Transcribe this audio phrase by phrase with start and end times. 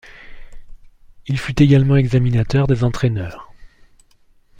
[1.27, 3.53] Il fut également examinateur des entraîneurs.